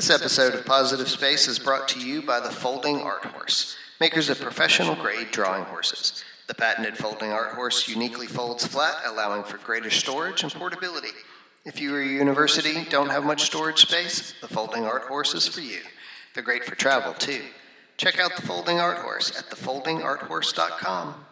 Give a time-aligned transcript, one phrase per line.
[0.00, 4.30] This episode of Positive Space is brought to you by the Folding Art Horse, makers
[4.30, 6.24] of professional grade drawing horses.
[6.46, 11.10] The patented Folding Art Horse uniquely folds flat, allowing for greater storage and portability.
[11.66, 15.46] If you or your university don't have much storage space, the Folding Art Horse is
[15.46, 15.80] for you.
[16.32, 17.42] They're great for travel, too.
[17.98, 21.26] Check out the Folding Art Horse at thefoldingarthorse.com.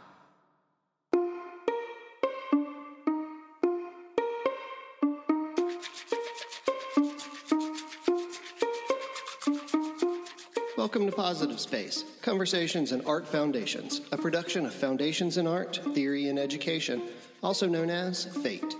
[10.79, 16.29] Welcome to Positive Space Conversations in Art Foundations, a production of Foundations in Art, Theory,
[16.29, 17.03] and Education,
[17.43, 18.77] also known as FATE.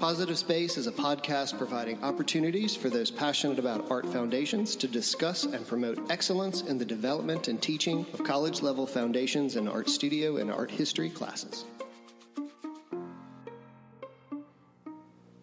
[0.00, 5.44] Positive Space is a podcast providing opportunities for those passionate about art foundations to discuss
[5.44, 10.38] and promote excellence in the development and teaching of college level foundations in art studio
[10.38, 11.64] and art history classes.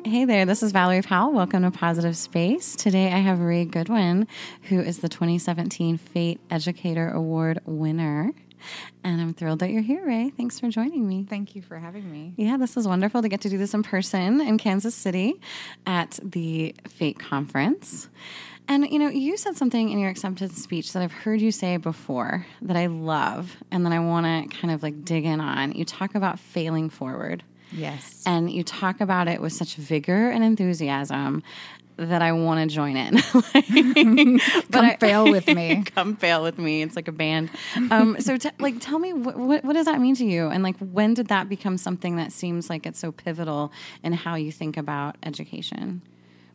[0.06, 1.32] Hey there, this is Valerie Powell.
[1.32, 2.76] Welcome to Positive Space.
[2.76, 4.28] Today I have Rae Goodwin,
[4.64, 8.34] who is the 2017 FATE Educator Award winner.
[9.06, 10.30] And I'm thrilled that you're here, Rae.
[10.30, 11.26] Thanks for joining me.
[11.30, 12.34] Thank you for having me.
[12.36, 15.40] Yeah, this is wonderful to get to do this in person in Kansas City
[15.86, 18.10] at the FATE conference.
[18.68, 21.78] And you know, you said something in your acceptance speech that I've heard you say
[21.78, 25.72] before that I love and that I want to kind of like dig in on.
[25.72, 27.42] You talk about failing forward.
[27.74, 28.24] Yes.
[28.26, 31.44] And you talk about it with such vigor and enthusiasm
[31.98, 33.16] that I want to join in.
[33.54, 33.68] like,
[34.72, 35.84] come I, fail with me.
[35.96, 36.82] come fail with me.
[36.82, 37.50] It's like a band.
[37.92, 40.64] Um, so, t- like, tell me what, what, what does that mean to you, and
[40.64, 43.72] like, when did that become something that seems like it's so pivotal
[44.04, 46.02] in how you think about education?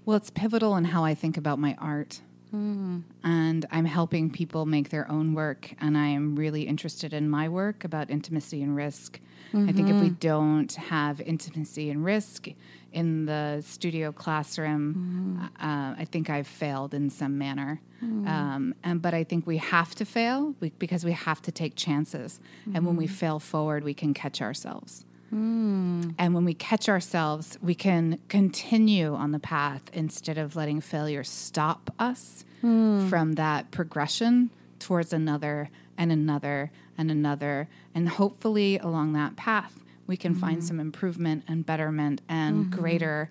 [0.04, 2.20] Well, it's pivotal in how I think about my art.
[2.54, 3.02] Mm.
[3.24, 5.74] And I'm helping people make their own work.
[5.80, 9.20] And I am really interested in my work about intimacy and risk.
[9.52, 9.68] Mm-hmm.
[9.68, 10.14] I think if we mm-hmm.
[10.14, 12.48] don't have intimacy and risk
[12.92, 15.66] in the studio classroom, mm-hmm.
[15.66, 17.80] uh, I think I've failed in some manner.
[18.02, 18.28] Mm-hmm.
[18.28, 22.40] Um, and but I think we have to fail because we have to take chances.
[22.74, 23.14] And when we mm-hmm.
[23.14, 25.04] fail forward, we can catch ourselves.
[25.34, 26.14] Mm.
[26.18, 31.24] And when we catch ourselves, we can continue on the path instead of letting failure
[31.24, 33.08] stop us mm.
[33.08, 37.68] from that progression towards another and another and another.
[37.94, 40.40] And hopefully, along that path, we can mm-hmm.
[40.40, 42.80] find some improvement and betterment and mm-hmm.
[42.80, 43.30] greater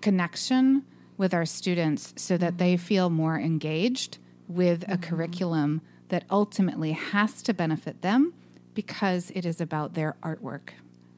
[0.00, 0.84] connection
[1.16, 4.18] with our students so that they feel more engaged
[4.48, 4.92] with mm-hmm.
[4.92, 8.32] a curriculum that ultimately has to benefit them
[8.74, 10.70] because it is about their artwork,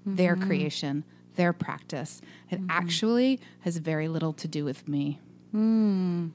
[0.07, 0.47] their mm-hmm.
[0.47, 2.23] creation, their practice.
[2.51, 2.71] It mm-hmm.
[2.71, 5.21] actually has very little to do with me.
[5.55, 6.31] Mm.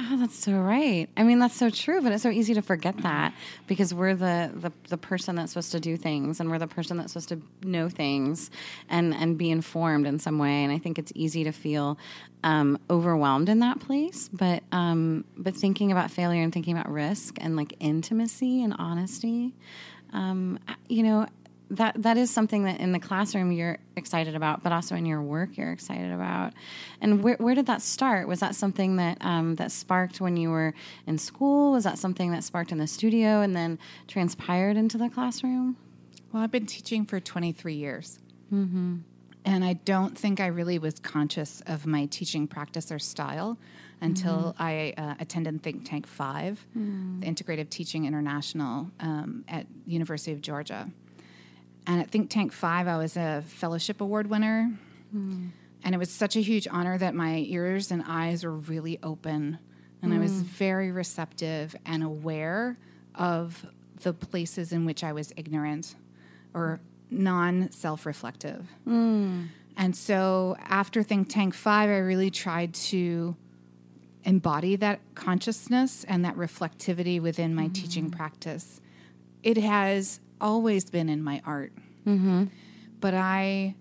[0.00, 1.08] Oh, that's so right.
[1.16, 3.34] I mean, that's so true, but it's so easy to forget that
[3.66, 6.96] because we're the, the, the person that's supposed to do things and we're the person
[6.96, 8.50] that's supposed to know things
[8.88, 10.64] and, and be informed in some way.
[10.64, 11.98] And I think it's easy to feel
[12.42, 14.28] um, overwhelmed in that place.
[14.32, 19.54] But um, but thinking about failure and thinking about risk and like intimacy and honesty,
[20.12, 20.58] um,
[20.88, 21.26] you know,
[21.72, 25.22] that that is something that in the classroom you're excited about, but also in your
[25.22, 26.52] work you're excited about.
[27.00, 28.28] And where, where did that start?
[28.28, 30.74] Was that something that um, that sparked when you were
[31.06, 31.72] in school?
[31.72, 35.76] Was that something that sparked in the studio and then transpired into the classroom?
[36.30, 38.18] Well, I've been teaching for 23 years.
[38.52, 38.98] Mm-hmm.
[39.44, 43.58] And I don't think I really was conscious of my teaching practice or style
[44.00, 44.62] until mm-hmm.
[44.62, 47.20] I uh, attended Think Tank 5, mm.
[47.20, 50.88] the Integrative Teaching International um, at University of Georgia.
[51.86, 54.70] And at Think Tank 5, I was a fellowship award winner.
[55.14, 55.50] Mm.
[55.84, 59.58] And it was such a huge honor that my ears and eyes were really open.
[60.00, 60.16] And mm.
[60.16, 60.42] I was hmm.
[60.42, 62.78] very receptive and aware
[63.14, 63.66] of
[64.02, 65.94] the places in which I was ignorant
[66.54, 68.66] or non self reflective.
[68.86, 69.48] Mm.
[69.76, 73.36] And so after Think Tank 5, I really tried to
[74.24, 77.74] embody that consciousness and that reflectivity within my mm.
[77.74, 78.80] teaching practice.
[79.42, 81.72] It has always been in my art.
[82.06, 82.44] Mm-hmm.
[83.00, 83.74] But I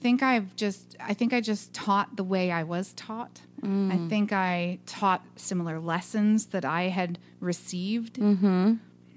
[0.00, 3.40] think I've just, I think I just taught the way I was taught.
[3.62, 3.92] Mm.
[3.92, 8.14] I think I taught similar lessons that I had received.
[8.14, 8.74] Mm-hmm.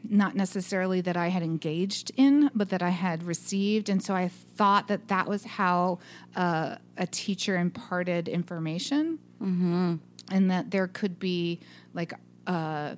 [0.09, 3.87] Not necessarily that I had engaged in, but that I had received.
[3.89, 5.99] And so I thought that that was how
[6.35, 9.19] uh, a teacher imparted information.
[9.41, 9.95] Mm-hmm.
[10.31, 11.59] And that there could be
[11.93, 12.13] like,
[12.47, 12.95] uh,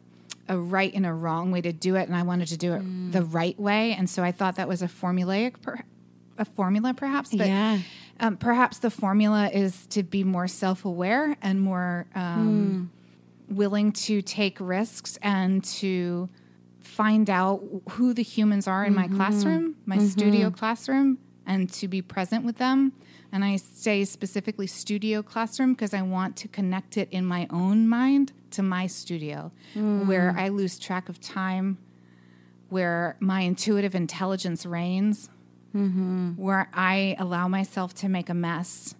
[0.47, 2.81] a right and a wrong way to do it, and I wanted to do it
[2.81, 3.11] mm.
[3.11, 5.79] the right way, and so I thought that was a formulaic, per,
[6.37, 7.31] a formula perhaps.
[7.33, 7.79] But yeah.
[8.19, 12.91] um, perhaps the formula is to be more self-aware and more um,
[13.49, 13.55] mm.
[13.55, 16.29] willing to take risks and to
[16.79, 19.11] find out who the humans are in mm-hmm.
[19.11, 20.07] my classroom, my mm-hmm.
[20.07, 22.93] studio classroom, and to be present with them.
[23.31, 27.87] And I say specifically studio classroom because I want to connect it in my own
[27.87, 30.05] mind to my studio, mm.
[30.05, 31.77] where I lose track of time,
[32.69, 35.29] where my intuitive intelligence reigns,
[35.75, 36.31] mm-hmm.
[36.31, 38.95] where I allow myself to make a mess,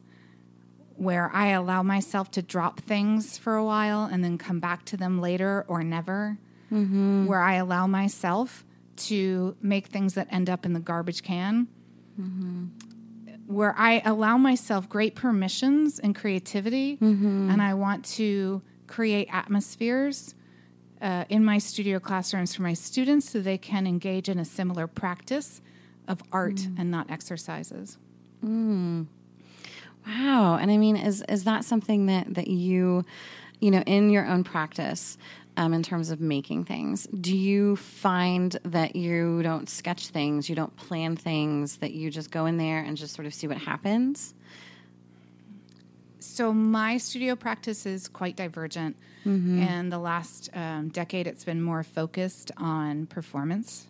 [0.98, 4.98] where I allow myself to drop things for a while and then come back to
[4.98, 6.38] them later or never,
[6.72, 7.26] mm-hmm.
[7.26, 8.66] where I allow myself
[8.98, 11.68] to make things that end up in the garbage can,
[13.48, 17.50] where I allow myself great permissions and creativity, mm-hmm.
[17.50, 20.36] and I want to create atmospheres.
[21.02, 24.88] Uh, in my studio classrooms for my students so they can engage in a similar
[24.88, 25.62] practice
[26.08, 26.80] of art mm.
[26.80, 27.98] and not exercises.
[28.44, 29.08] Mm.
[30.08, 30.58] Wow.
[30.60, 33.04] And I mean, is is that something that that you,
[33.60, 35.18] you know, in your own practice,
[35.58, 40.56] um, in terms of making things, do you find that you don't sketch things, you
[40.56, 43.58] don't plan things, that you just go in there and just sort of see what
[43.58, 44.34] happens?
[46.20, 48.96] So my studio practice is quite divergent.
[49.28, 53.88] And the last um, decade, it's been more focused on performance.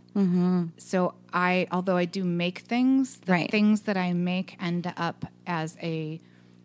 [0.77, 3.51] So I, although I do make things, the Right.
[3.51, 6.21] things that I make end up as a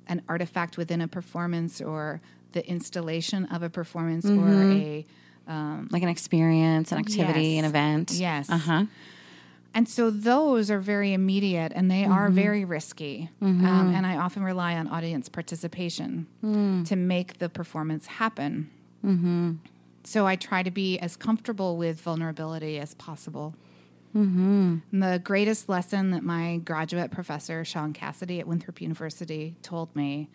[0.07, 2.21] an artifact within a performance or
[2.53, 4.73] the installation of a performance or mm-hmm.
[4.73, 5.07] a
[5.49, 7.59] um, Like an experience, an activity, Yes.
[7.59, 8.11] an event.
[8.13, 8.51] Yes.
[8.51, 8.85] Uh huh.
[9.73, 12.35] And so those are very immediate and they are mm-hmm.
[12.35, 13.31] very risky.
[13.41, 13.65] Mm-hmm.
[13.65, 16.87] Um, and I often rely on audience participation mm.
[16.89, 18.69] to make the performance happen.
[20.03, 23.55] So I try to be as comfortable with vulnerability as possible.
[24.13, 30.29] And The greatest lesson that my graduate professor, Sean Cassidy at Winthrop University, told me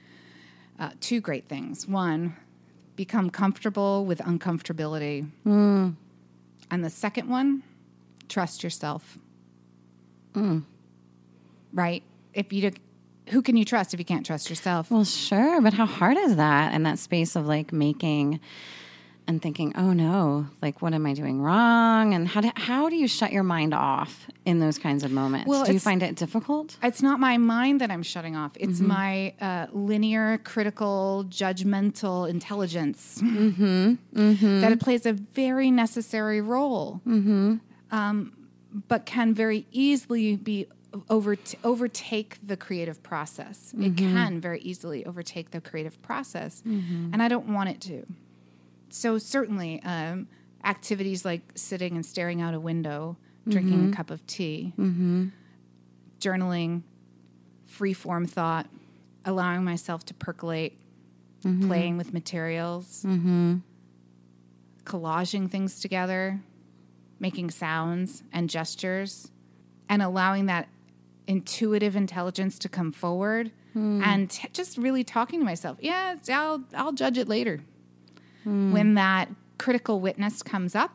[0.79, 1.87] uh, two great things.
[1.87, 2.35] One,
[2.95, 5.29] become comfortable with uncomfortability.
[6.71, 7.63] And the second one,
[8.29, 9.17] trust yourself.
[11.73, 12.03] Right?
[12.33, 12.77] If you do,
[13.29, 14.91] who can you trust if you can't trust yourself?
[14.91, 18.39] Well, sure, but how hard is that in that space of like making
[19.27, 22.13] and thinking, oh no, like what am I doing wrong?
[22.13, 25.47] And how do, how do you shut your mind off in those kinds of moments?
[25.47, 26.77] Well, do you find it difficult?
[26.83, 28.51] It's not my mind that I'm shutting off.
[28.55, 28.87] It's mm-hmm.
[28.87, 33.93] my uh, linear, critical, judgmental intelligence mm-hmm.
[34.13, 34.61] Mm-hmm.
[34.61, 37.01] that it plays a very necessary role,
[37.91, 38.31] um,
[38.87, 40.67] but can very easily be
[41.09, 43.73] over overtake the creative process.
[43.77, 48.05] It can very easily overtake the creative process, and I don't want it to.
[48.95, 50.29] So certainly, um,
[50.63, 53.51] activities like sitting and staring out a window, mm-hmm.
[53.51, 55.27] drinking a cup of tea mm-hmm.
[56.19, 56.81] journaling,
[57.65, 58.67] free form thought,
[59.25, 60.79] allowing myself to percolate,
[61.43, 61.67] mm-hmm.
[61.67, 63.03] playing with materials,
[64.85, 66.39] collaging things together,
[67.19, 69.29] making sounds and gestures,
[69.89, 70.69] and allowing that
[71.27, 74.01] intuitive intelligence to come forward hmm.
[74.03, 75.77] and t- just really talking to myself.
[75.81, 77.61] Yeah, I'll I'll judge it later.
[78.45, 78.93] When hmm.
[78.95, 80.91] that critical witness comes up,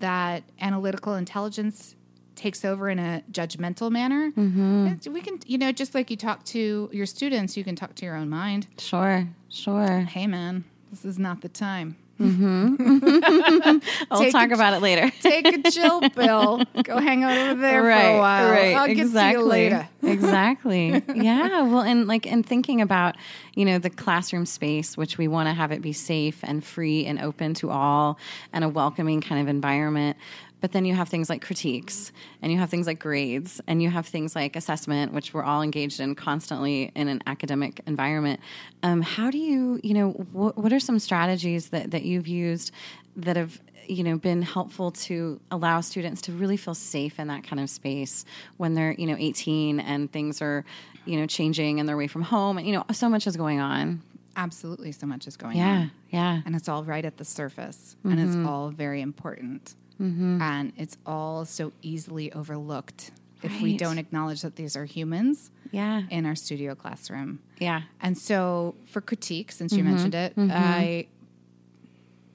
[0.00, 1.94] that analytical intelligence
[2.34, 4.30] takes over in a judgmental manner.
[4.30, 4.86] Mm-hmm.
[4.86, 7.94] it's- We can, you know, just like you talk to your students, you can talk
[7.96, 8.66] to your own mind.
[8.78, 10.00] Sure, sure.
[10.00, 11.96] Hey, man, this is not the time.
[12.20, 13.78] Mm-hmm.
[14.10, 15.10] I'll talk a- about it later.
[15.20, 16.62] Take a chill pill.
[16.82, 18.50] Go hang out over there right, for a while.
[18.50, 18.74] right.
[18.76, 19.36] I'll get exactly.
[19.36, 19.88] to you later.
[20.02, 21.02] exactly.
[21.14, 21.62] Yeah.
[21.62, 23.16] Well, and like, and thinking about,
[23.54, 27.06] you know, the classroom space, which we want to have it be safe and free
[27.06, 28.18] and open to all
[28.52, 30.16] and a welcoming kind of environment.
[30.60, 32.12] But then you have things like critiques
[32.42, 35.62] and you have things like grades and you have things like assessment, which we're all
[35.62, 38.40] engaged in constantly in an academic environment.
[38.82, 42.72] Um, how do you, you know, wh- what are some strategies that, that you've used
[43.16, 47.42] that have you know been helpful to allow students to really feel safe in that
[47.42, 48.24] kind of space
[48.56, 50.64] when they're you know 18 and things are
[51.06, 53.58] you know changing and they're away from home and you know so much is going
[53.58, 54.00] on
[54.36, 55.90] Absolutely, so much is going yeah on.
[56.10, 56.42] yeah yeah.
[56.46, 60.40] and it's all right at the surface and it's all very important Mm-hmm.
[60.40, 63.10] and it's all so easily overlooked
[63.42, 66.02] if we don't acknowledge that these are humans yeah.
[66.10, 67.40] in our studio classroom.
[67.58, 67.82] Yeah.
[68.00, 69.90] And so for critique since you mm-hmm.
[69.90, 70.50] mentioned it mm-hmm.
[70.52, 71.06] i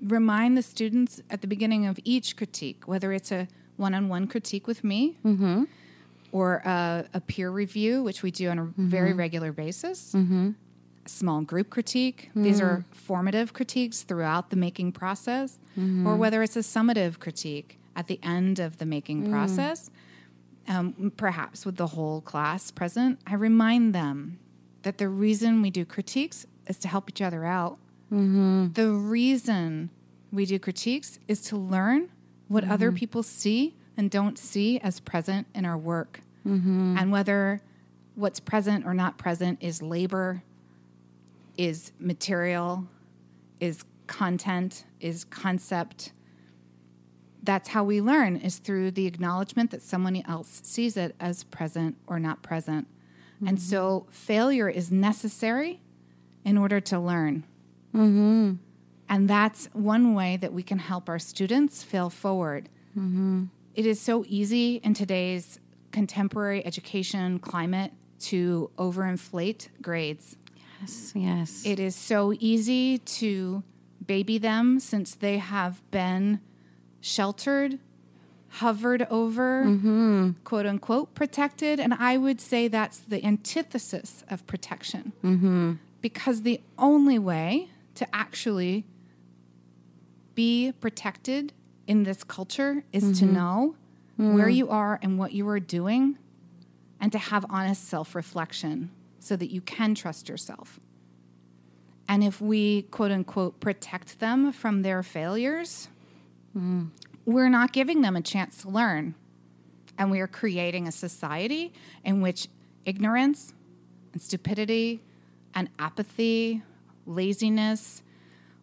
[0.02, 4.84] remind the students at the beginning of each critique whether it's a one-on-one critique with
[4.84, 5.18] me
[6.32, 10.14] or a, a peer review which we do on a very regular basis.
[10.50, 10.56] A
[11.06, 12.30] small group critique.
[12.36, 12.94] These are hmm.
[12.94, 16.08] formative critiques throughout the making process, mm-hmm.
[16.08, 19.32] or whether it's a summative critique at the end of the making mm.
[19.32, 19.90] process,
[20.68, 23.20] um, perhaps with the whole class present.
[23.26, 24.40] I remind them
[24.82, 27.78] that the reason we do critiques is to help each other out.
[28.12, 28.74] Mm-hmm.
[28.74, 29.92] The reason
[30.32, 32.10] we do critiques is to learn
[32.48, 32.74] what mm-hmm.
[32.74, 36.20] other people see and don't see as present in our work,
[37.00, 37.62] and whether
[38.16, 40.44] what's present or not present is labor,
[41.58, 42.88] is material,
[43.60, 46.12] is content, is concept.
[47.44, 51.96] That's how we learn is through the acknowledgement that someone else sees it as present
[52.08, 52.88] or not present.
[53.36, 53.48] Mm-hmm.
[53.48, 55.82] And so failure is necessary
[56.44, 57.44] in order to learn.
[57.94, 58.54] Mm-hmm.
[59.08, 62.70] And that's one way that we can help our students fail forward.
[62.98, 63.46] Mm-hmm.
[63.76, 65.60] It is so easy in today's
[65.92, 70.38] contemporary education climate to overinflate grades.
[70.86, 71.66] Yes, yes.
[71.66, 73.64] It is so easy to
[74.06, 76.40] baby them since they have been
[77.02, 77.80] sheltered,
[78.50, 80.32] hovered over, mm-hmm.
[80.44, 81.80] quote unquote, protected.
[81.80, 85.14] And I would say that's the antithesis of protection.
[85.24, 85.74] Mm-hmm.
[86.02, 88.86] Because the only way to actually
[90.36, 91.54] be protected
[91.88, 93.26] in this culture is mm-hmm.
[93.26, 93.76] to know
[94.20, 94.34] mm.
[94.36, 96.18] where you are and what you are doing
[97.00, 100.80] and to have honest self reflection so that you can trust yourself.
[102.08, 105.90] And if we quote unquote protect them from their failures,
[106.56, 106.90] mm.
[107.26, 109.16] we're not giving them a chance to learn.
[109.98, 112.48] And we are creating a society in which
[112.86, 113.54] ignorance
[114.14, 115.02] and stupidity
[115.54, 116.62] and apathy,
[117.06, 118.04] laziness,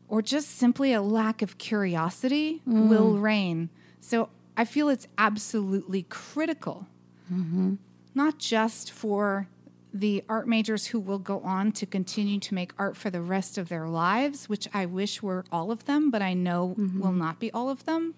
[0.09, 2.89] or just simply a lack of curiosity mm.
[2.89, 3.71] will reign.
[4.01, 6.87] So I feel it's absolutely critical,
[7.33, 7.75] mm-hmm.
[8.15, 9.49] not just for
[9.93, 13.59] the art majors who will go on to continue to make art for the rest
[13.59, 17.01] of their lives, which I wish were all of them, but I know mm-hmm.
[17.01, 18.15] will not be all of them.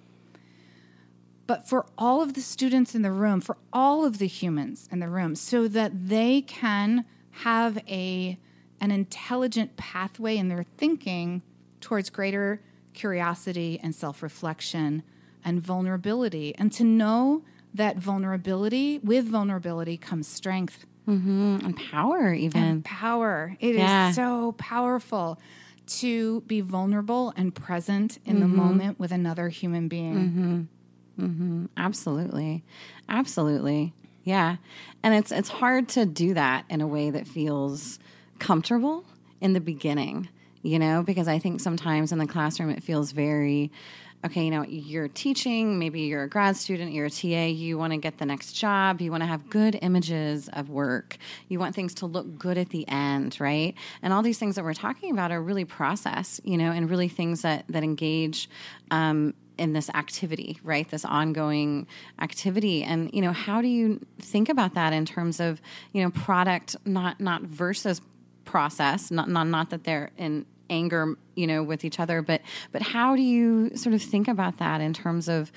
[1.47, 5.01] But for all of the students in the room, for all of the humans in
[5.01, 8.39] the room, so that they can have a
[8.81, 11.43] an intelligent pathway in their thinking
[11.81, 12.61] towards greater
[12.93, 15.03] curiosity and self reflection
[15.45, 16.55] and vulnerability.
[16.57, 17.43] And to know
[17.75, 20.87] that vulnerability, with vulnerability comes strength.
[21.09, 21.59] Mm-hmm.
[21.65, 22.63] And power, even.
[22.63, 23.57] And power.
[23.61, 24.11] It yeah.
[24.11, 25.39] is so powerful
[25.87, 28.41] to be vulnerable and present in mm-hmm.
[28.41, 30.69] the moment with another human being.
[31.19, 31.25] Mm-hmm.
[31.25, 31.67] mm-hmm.
[31.77, 32.65] Absolutely.
[33.09, 33.93] Absolutely.
[34.25, 34.57] Yeah.
[35.03, 37.99] And it's it's hard to do that in a way that feels
[38.39, 39.05] comfortable
[39.41, 40.29] in the beginning
[40.65, 43.71] you know, because I think sometimes in the classroom it feels very
[44.25, 47.93] okay, you know, you're teaching, maybe you're a grad student, you're a TA, you want
[47.93, 51.75] to get the next job, you want to have good images of work, you want
[51.75, 53.75] things to look good at the end, right?
[54.03, 57.09] And all these things that we're talking about are really process, you know, and really
[57.09, 58.49] things that that engage
[58.91, 60.89] um, in this activity, right?
[60.89, 61.87] This ongoing
[62.21, 62.83] activity.
[62.83, 65.61] And, you know, how do you think about that in terms of,
[65.93, 68.01] you know, product not not versus
[68.45, 72.23] process, not not not that they're in anger, you know, with each other.
[72.23, 72.43] But
[72.73, 75.53] but how do you sort of think about that in terms of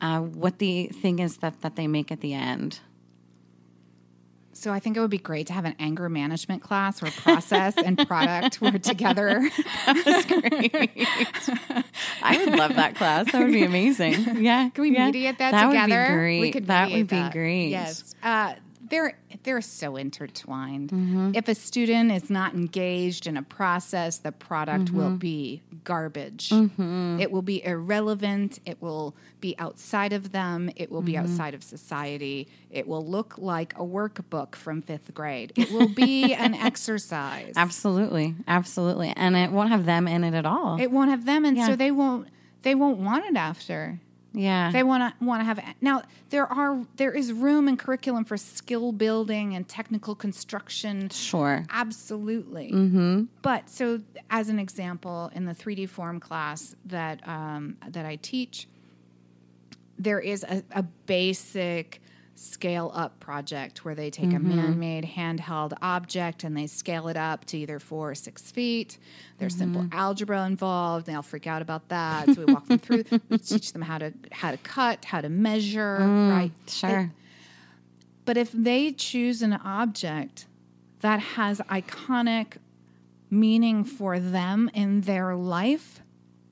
[0.00, 2.80] uh, what the thing is that that they make at the end?
[4.56, 7.76] So I think it would be great to have an anger management class where process
[7.76, 9.50] and product were together.
[9.86, 10.72] That's great.
[12.22, 13.30] I would love that class.
[13.32, 14.42] That would be amazing.
[14.44, 14.68] Yeah.
[14.70, 15.06] Can we yeah.
[15.06, 16.02] mediate that, that together?
[16.02, 16.40] Would be great.
[16.40, 17.32] We could that would be that.
[17.32, 17.68] great.
[17.68, 18.14] Yes.
[18.22, 18.54] Uh,
[18.94, 20.90] they're they're so intertwined.
[20.90, 21.32] Mm-hmm.
[21.34, 24.96] If a student is not engaged in a process, the product mm-hmm.
[24.96, 26.50] will be garbage.
[26.50, 27.18] Mm-hmm.
[27.20, 28.60] It will be irrelevant.
[28.64, 30.70] It will be outside of them.
[30.76, 31.24] It will be mm-hmm.
[31.24, 32.46] outside of society.
[32.70, 35.52] It will look like a workbook from fifth grade.
[35.56, 37.54] It will be an exercise.
[37.56, 40.80] Absolutely, absolutely, and it won't have them in it at all.
[40.80, 41.66] It won't have them, and yeah.
[41.66, 42.28] so they won't
[42.62, 43.98] they won't want it after.
[44.34, 44.72] Yeah.
[44.72, 48.36] They want to want to have now there are there is room in curriculum for
[48.36, 51.08] skill building and technical construction.
[51.10, 51.64] Sure.
[51.70, 52.72] Absolutely.
[52.72, 53.22] Mm-hmm.
[53.42, 54.00] But so
[54.30, 58.66] as an example in the 3D form class that um, that I teach
[59.98, 62.00] there is a, a basic
[62.34, 64.52] scale up project where they take mm-hmm.
[64.52, 68.50] a man made handheld object and they scale it up to either four or six
[68.50, 68.98] feet.
[69.38, 69.74] There's mm-hmm.
[69.74, 71.06] simple algebra involved.
[71.06, 72.26] They'll freak out about that.
[72.34, 73.04] So we walk them through.
[73.28, 75.98] We teach them how to how to cut, how to measure.
[76.00, 76.52] Mm, right?
[76.66, 77.12] Sure.
[78.24, 80.46] but if they choose an object
[81.00, 82.56] that has iconic
[83.30, 86.00] meaning for them in their life.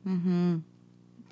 [0.07, 0.59] Mm-hmm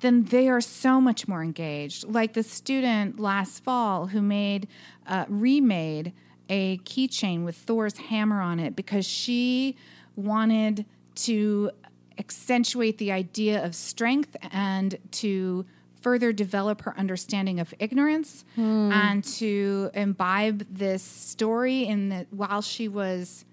[0.01, 2.03] then they are so much more engaged.
[2.07, 4.67] Like the student last fall who made,
[5.07, 6.13] uh, remade
[6.49, 9.77] a keychain with Thor's hammer on it because she
[10.15, 11.71] wanted to
[12.17, 15.65] accentuate the idea of strength and to
[16.01, 18.91] further develop her understanding of ignorance hmm.
[18.91, 23.45] and to imbibe this story in that while she was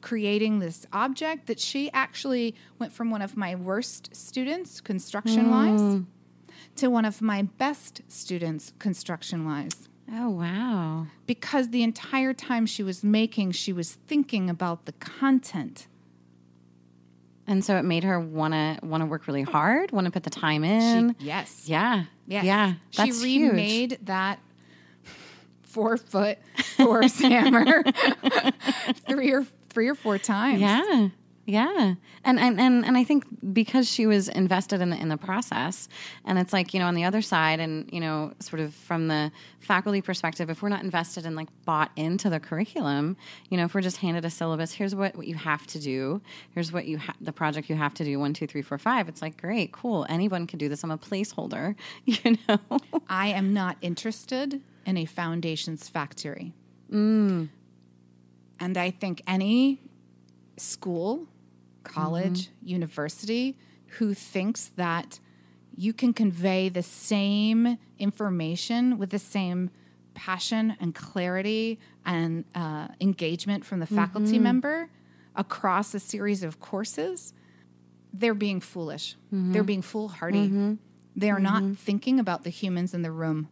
[0.00, 5.80] creating this object that she actually went from one of my worst students, construction wise,
[5.80, 6.06] mm.
[6.76, 9.88] to one of my best students, construction wise.
[10.12, 11.06] Oh, wow.
[11.26, 15.86] because the entire time she was making, she was thinking about the content.
[17.46, 20.22] And so it made her want to want to work really hard, want to put
[20.22, 21.16] the time She, in.
[21.18, 21.64] yes.
[21.68, 22.04] yeah.
[22.26, 22.44] Yes.
[22.44, 22.74] Yeah.
[22.96, 23.50] That's she huge.
[23.50, 24.38] remade that
[25.62, 26.38] four foot
[26.76, 27.82] horse hammer
[29.08, 30.60] three or three or four times.
[30.60, 31.08] Yeah.
[31.46, 31.94] Yeah.
[32.22, 35.88] And, and and and I think because she was invested in the in the process
[36.24, 39.08] and it's like, you know, on the other side and, you know, sort of from
[39.08, 43.16] the faculty perspective, if we're not invested and like bought into the curriculum,
[43.48, 46.20] you know, if we're just handed a syllabus, here's what, what you have to do,
[46.52, 49.08] here's what you ha- the project you have to do, one, two, three, four, five.
[49.08, 50.06] It's like, great, cool.
[50.08, 50.84] Anyone can do this.
[50.84, 51.74] I'm a placeholder,
[52.04, 52.58] you know.
[53.08, 56.52] I am not interested in a foundations factory.
[56.92, 57.48] Mm.
[58.60, 59.80] And I think any
[60.56, 61.26] school,
[61.82, 62.66] college, Mm-hmm.
[62.68, 63.56] university
[63.98, 65.18] who thinks that
[65.74, 69.70] you can convey the same information with the same
[70.14, 74.42] passion and clarity and uh, engagement from the faculty Mm-hmm.
[74.42, 74.90] member
[75.34, 77.32] across a series of courses,
[78.12, 79.16] they're being foolish.
[79.32, 79.52] Mm-hmm.
[79.52, 80.76] They're being foolhardy.
[81.16, 83.48] They are not thinking about the humans in the room.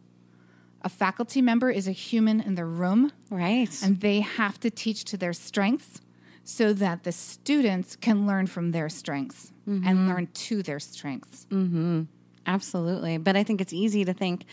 [0.81, 3.69] A faculty member is a human in the room, right.
[3.83, 5.99] and they have to teach to their strengths
[6.43, 10.07] so that the students can learn from their strengths and mm-hmm.
[10.07, 11.45] learn to their strengths.
[11.51, 12.03] Mm-hmm.
[12.47, 13.17] Absolutely.
[13.17, 14.45] But I think it's easy to think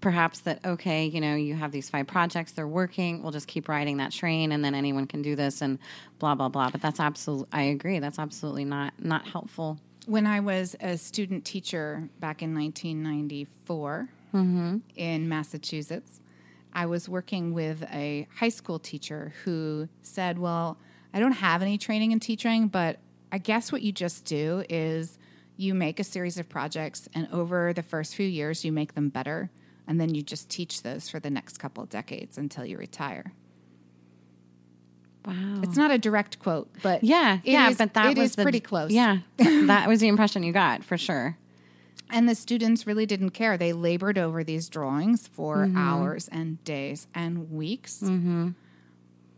[0.00, 3.68] perhaps that, okay, you know, you have these five projects, they're working, we'll just keep
[3.68, 5.78] riding that train and then anyone can do this and
[6.18, 6.70] blah, blah, blah.
[6.70, 9.78] But that's absolutely, I agree, that's absolutely not, not helpful.
[10.06, 14.78] When I was a student teacher back in 1994 Mm-hmm.
[14.96, 16.20] in Massachusetts,
[16.72, 20.78] I was working with a high school teacher who said, Well,
[21.12, 22.98] I don't have any training in teaching, but
[23.32, 25.18] I guess what you just do is
[25.56, 29.08] you make a series of projects, and over the first few years, you make them
[29.08, 29.50] better.
[29.86, 33.32] And then you just teach those for the next couple of decades until you retire.
[35.26, 35.60] Wow.
[35.62, 38.36] It's not a direct quote, but yeah, it yeah, is- but that it was is
[38.36, 38.90] the, pretty close.
[38.90, 41.36] Yeah, that was the impression you got for sure.
[42.12, 43.56] And the students really didn't care.
[43.56, 45.76] They labored over these drawings for Mm-hmm.
[45.76, 48.00] hours and days and weeks.
[48.02, 48.50] Mm-hmm.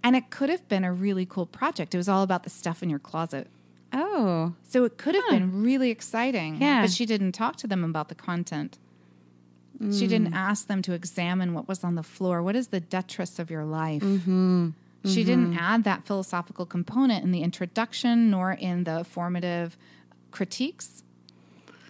[0.04, 1.94] And it could have been a really cool project.
[1.94, 3.46] It was all about the stuff in your closet.
[3.92, 6.60] Oh, So it could have been really exciting.
[6.60, 6.80] Yeah.
[6.82, 8.78] But she didn't talk to them about the content.
[9.80, 10.08] She Mm.
[10.08, 12.42] didn't ask them to examine what was on the floor.
[12.42, 14.02] What is the detritus of your life?
[14.02, 14.70] Mm-hmm.
[15.04, 19.76] She didn't add that philosophical component in the introduction nor in the formative
[20.30, 21.02] critiques.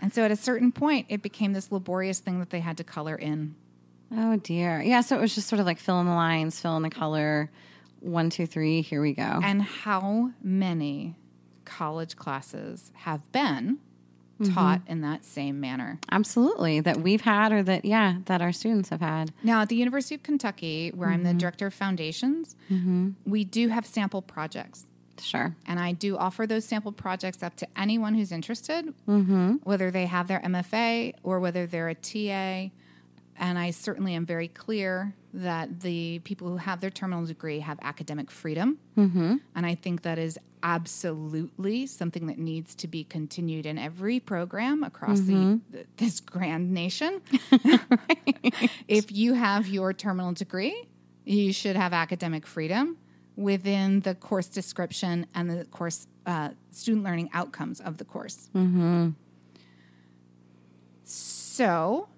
[0.03, 2.85] And so at a certain point, it became this laborious thing that they had to
[2.85, 3.55] color in.
[4.15, 4.83] oh dear.
[4.83, 6.91] Yeah, so it was just sort of like fill in the lines, fill in the
[6.91, 7.51] color.
[8.01, 9.23] One, two, three, here we go.
[9.23, 11.15] And how many
[11.65, 13.79] college classes have been
[14.41, 14.53] mm-hmm.
[14.53, 16.01] taught in that same manner?
[16.11, 16.81] Absolutely.
[16.81, 19.33] That we've had or that, yeah, that our students have had.
[19.45, 21.39] Now, at the University of Kentucky, where I'm the mm-hmm.
[21.39, 23.11] director of foundations, mm-hmm.
[23.25, 24.85] we do have sample projects.
[25.23, 25.55] Sure.
[25.67, 29.55] And I do offer those sample projects up to anyone who's interested, mm-hmm.
[29.63, 32.71] whether they have their MFA or whether they're a TA.
[33.39, 37.79] And I certainly am very clear that the people who have their terminal degree have
[37.83, 38.79] academic freedom.
[38.97, 39.37] Mm-hmm.
[39.55, 44.85] And I think that is absolutely something that needs to be continued in every program
[44.85, 45.81] across the, mm-hmm.
[45.97, 47.21] this grand nation.
[48.89, 50.87] If you have your terminal degree,
[51.25, 52.99] you should have academic freedom
[53.37, 58.49] within the course description and the course uh, student learning outcomes of the course.
[58.55, 59.11] Mm-hmm.
[61.05, 62.09] So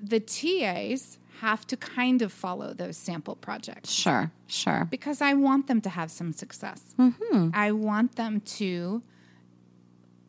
[0.00, 4.30] the TAs have to kind of follow those sample projects Sure.
[4.46, 4.86] Sure.
[4.90, 6.94] because I want them to have some success.
[6.98, 7.50] Mm-hmm.
[7.52, 9.02] I want them to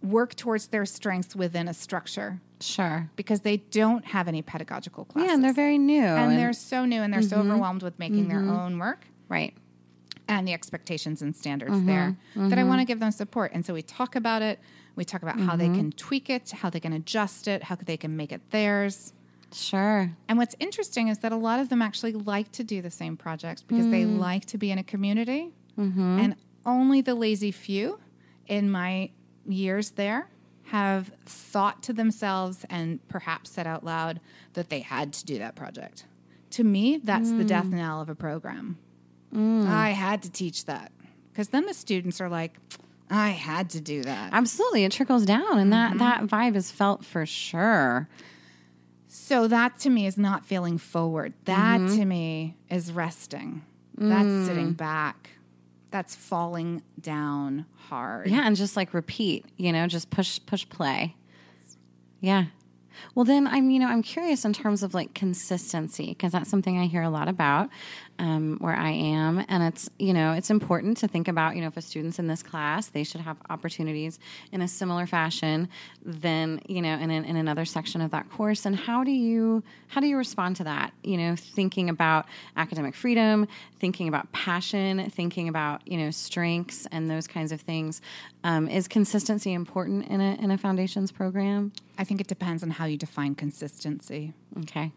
[0.02, 3.10] work towards their strengths within a structure Sure.
[3.16, 5.28] because they don't have any pedagogical classes.
[5.28, 6.02] Yeah, and they're very new.
[6.02, 7.52] and they're so new and they're so mm-hmm.
[7.52, 9.54] overwhelmed with making their own work right.
[10.28, 12.70] And the expectations and standards mm-hmm, there that I mm-hmm.
[12.70, 13.52] want to give them support.
[13.54, 14.60] And so we talk about it.
[14.96, 15.76] We talk about how they mm-hmm.
[15.76, 19.14] can tweak it, how they can adjust it, how they can make it theirs.
[19.52, 20.12] Sure.
[20.28, 23.18] And what's interesting is that a lot of them actually like to do the same
[23.18, 25.52] projects because they like to be in a community.
[26.20, 28.00] And only the lazy few
[28.48, 29.10] in my
[29.48, 30.30] years there
[30.68, 34.20] have thought to themselves and perhaps said out loud
[34.54, 36.06] that they had to do that project.
[36.52, 37.74] To me, that's the death mm.
[37.74, 38.78] knell of a program.
[39.34, 39.68] Mm.
[39.68, 40.92] I had to teach that.
[41.32, 42.58] Because then the students are like,
[43.10, 44.34] I had to do that.
[44.34, 44.84] Absolutely.
[44.86, 46.00] It trickles down and that, mm-hmm.
[46.00, 48.08] that vibe is felt for sure.
[49.08, 51.34] So that to me is not feeling forward.
[51.46, 51.98] That mm-hmm.
[51.98, 53.64] to me is resting.
[53.96, 54.46] That's mm.
[54.48, 55.30] sitting back.
[55.92, 58.28] That's falling down hard.
[58.28, 61.16] Yeah, and just like repeat, you know, just push push play.
[62.20, 62.46] Yeah.
[63.14, 66.80] Well, then I'm, you know, I'm curious in terms of like consistency because that's something
[66.80, 67.70] I hear a lot about
[68.20, 71.68] um, where I am, and it's, you know, it's important to think about, you know,
[71.68, 74.20] if a student's in this class, they should have opportunities
[74.52, 75.70] in a similar fashion
[76.06, 78.66] than, you know, in, in another section of that course.
[78.66, 80.94] And how do you, how do you respond to that?
[81.04, 83.48] You know, thinking about academic freedom,
[83.80, 88.02] thinking about passion, thinking about, you know, strengths and those kinds of things.
[88.44, 91.72] Um, is consistency important in a in a foundations program?
[91.98, 94.92] I think it depends on how you define consistency Okay.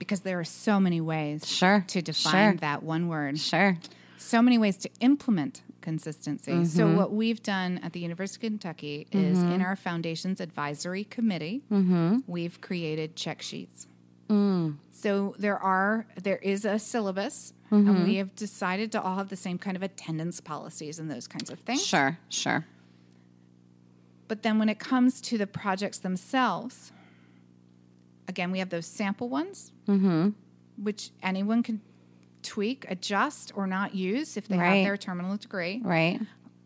[0.00, 1.84] Because there are so many ways Sure.
[1.86, 2.60] to define Sure.
[2.60, 3.38] that one word.
[3.38, 3.78] Sure.
[4.18, 6.64] so many ways to implement consistency.
[6.66, 6.96] So, mm-hmm.
[6.96, 9.52] what we've done at the University of Kentucky is mm-hmm.
[9.52, 12.18] in our foundation's advisory committee, mm-hmm.
[12.26, 13.86] we've created check sheets.
[14.28, 14.76] Mm.
[14.92, 19.36] So there are there is a syllabus, and we have decided to all have the
[19.36, 21.84] same kind of attendance policies and those kinds of things.
[21.84, 22.18] Sure.
[22.28, 22.66] Sure.
[24.28, 26.92] But then when it comes to the projects themselves,
[28.30, 30.30] again, we have those sample ones, mm-hmm.
[30.82, 31.82] which anyone can
[32.42, 34.76] tweak, adjust, or not use if they Right.
[34.76, 35.82] have their terminal degree.
[35.84, 36.18] Right.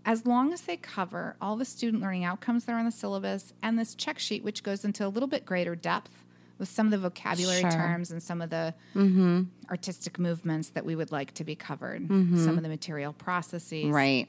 [0.05, 3.53] As long as they cover all the student learning outcomes that are on the syllabus
[3.63, 6.25] and this check sheet, which goes into a little bit greater depth
[6.59, 7.71] with some of the vocabulary Sure.
[7.71, 9.43] terms and some of the mm-hmm.
[9.71, 12.45] artistic movements that we would like to be covered, mm-hmm.
[12.45, 13.87] some of the material processes.
[13.87, 14.29] Right.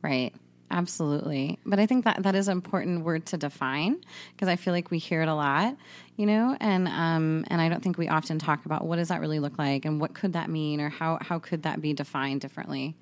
[0.00, 0.32] Right.
[0.70, 1.58] Absolutely.
[1.64, 4.90] But I think that that is an important word to define because I feel like
[4.90, 5.76] we hear it a lot,
[6.16, 9.20] you know, and um, and I don't think we often talk about what does that
[9.20, 12.40] really look like and what could that mean or how how could that be defined
[12.40, 12.94] differently.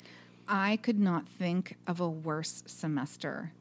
[0.48, 3.52] I could not think of a worse semester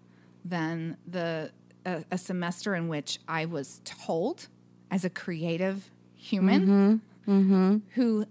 [0.43, 1.51] than the
[1.85, 4.47] a, a semester in which I was told,
[4.91, 7.01] as a creative human
[7.95, 8.25] who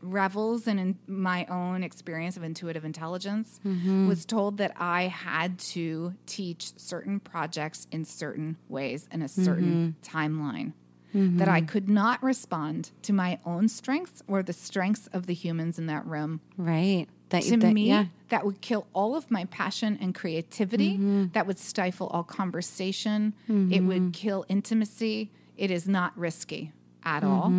[0.00, 4.08] revels in, in my own experience of intuitive intelligence, mm-hmm.
[4.08, 9.96] was told that I had to teach certain projects in certain ways in a certain
[10.02, 10.16] mm-hmm.
[10.18, 10.72] timeline.
[11.14, 11.38] Mm-hmm.
[11.38, 15.78] That I could not respond to my own strengths or the strengths of the humans
[15.78, 16.42] in that room.
[16.58, 17.06] Right.
[17.30, 18.06] That to that- me yeah.
[18.28, 20.98] that would kill all of my passion and creativity
[21.32, 23.32] that would stifle all conversation.
[23.48, 25.30] It would kill intimacy.
[25.56, 26.72] It is not risky
[27.04, 27.50] at all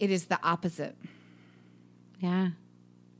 [0.00, 0.96] It is the opposite
[2.18, 2.48] Yeah.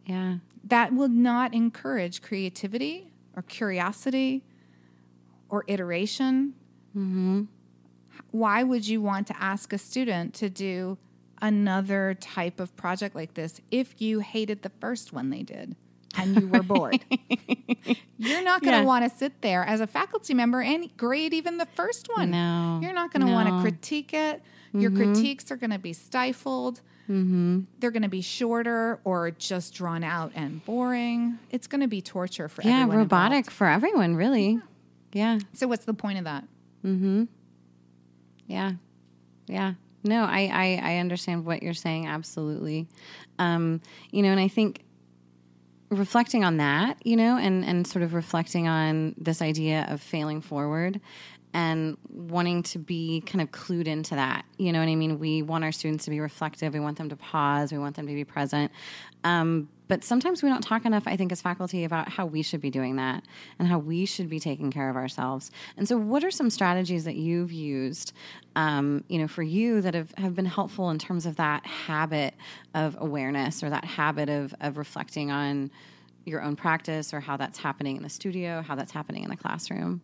[0.06, 0.36] Yeah.
[0.64, 4.42] that will not encourage creativity or curiosity
[5.48, 6.54] or iteration
[6.96, 7.42] mm-hmm.
[8.32, 10.98] why would you want to ask a student to do
[11.42, 15.76] another type of project like this if you hated the first one they did
[16.18, 17.00] and you were bored?
[18.18, 18.84] You're not going to Yeah.
[18.84, 22.30] want to sit there as a faculty member and grade even the first one.
[22.32, 22.80] No.
[22.82, 24.42] You're not going to want to critique it.
[24.72, 26.80] Your critiques are going to be stifled.
[27.08, 31.38] They're going to be shorter or just drawn out and boring.
[31.50, 32.98] It's going to be torture for Yeah, everyone.
[32.98, 33.52] robotic involved.
[33.52, 34.60] for everyone, really.
[35.12, 35.40] Yeah.
[35.54, 36.44] So what's the point of that?
[36.84, 37.24] Mm-hmm.
[38.46, 38.72] Yeah.
[39.48, 39.74] Yeah.
[40.04, 40.50] No, I,
[40.82, 42.06] I, I understand what you're saying.
[42.06, 42.86] Absolutely.
[43.40, 43.80] Um,
[44.12, 44.82] you know, and I think
[45.90, 50.40] reflecting on that, you know, and, and sort of reflecting on this idea of failing
[50.40, 51.00] forward
[51.52, 54.44] and wanting to be kind of clued into that.
[54.56, 55.18] You know what I mean?
[55.18, 56.72] We want our students to be reflective.
[56.72, 57.72] We want them to pause.
[57.72, 58.70] We want them to be present.
[59.24, 62.60] Um, but sometimes we don't talk enough, I think, as faculty about how we should
[62.60, 63.24] be doing that
[63.58, 65.50] and how we should be taking care of ourselves.
[65.76, 68.12] And so, what are some strategies that you've used,
[68.54, 72.34] um, you know, for you that have, have been helpful in terms of that habit
[72.72, 75.72] of awareness or that habit of, of reflecting on
[76.24, 79.36] your own practice or how that's happening in the studio, how that's happening in the
[79.36, 80.02] classroom?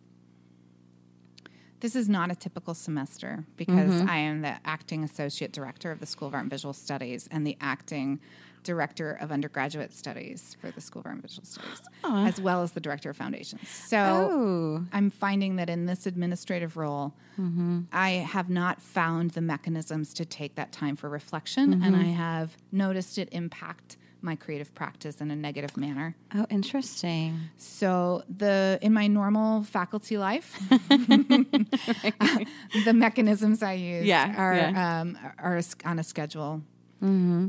[1.79, 4.09] This is not a typical semester because mm-hmm.
[4.09, 7.45] I am the acting associate director of the School of Art and Visual Studies and
[7.45, 8.19] the acting
[8.63, 12.71] director of undergraduate studies for the School of Art and Visual Studies, as well as
[12.71, 13.69] the director of foundations.
[13.69, 14.85] So Oh.
[14.91, 17.81] I'm finding that in this administrative role, mm-hmm.
[17.93, 22.01] I have not found the mechanisms to take that time for reflection, and mm-hmm.
[22.01, 26.15] I have noticed it impact my creative practice in a negative manner.
[26.35, 27.39] Oh, interesting.
[27.57, 30.57] So the in my normal faculty life,
[30.89, 35.01] the mechanisms I use Yeah, are yeah.
[35.01, 36.61] Um, are on a schedule,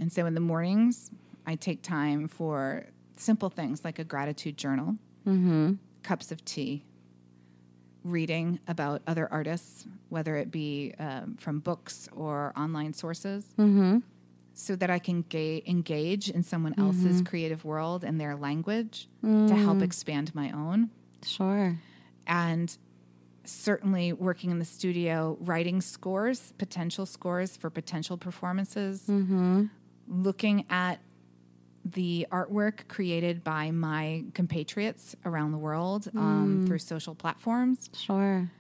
[0.03, 1.11] and so in the mornings
[1.47, 4.97] I take time for simple things like a gratitude journal,
[6.03, 6.85] cups of tea,
[8.05, 13.45] reading about other artists, whether it be um, from books or online sources.
[14.61, 16.87] So that I can ga- engage in someone mm-hmm.
[16.87, 19.83] else's creative world and their language to help mm.
[19.83, 20.91] expand my own.
[21.25, 21.79] Sure.
[22.27, 22.77] and
[23.45, 29.65] certainly working in the studio, writing scores, potential scores for potential performances, mm-hmm.
[30.09, 31.01] looking at
[31.85, 36.67] the artwork created by my compatriots around the world um, mm.
[36.67, 38.51] through social platforms, Sure.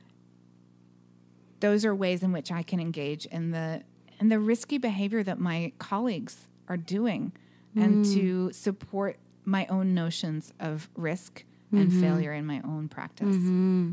[1.61, 3.83] those are ways in which I can engage in the
[4.21, 7.33] in the risky behavior that my colleagues are doing
[7.77, 8.15] and mm.
[8.15, 12.01] to support my own notions of risk and mm-hmm.
[12.01, 13.37] failure in my own practice.
[13.37, 13.93] Mm-hmm.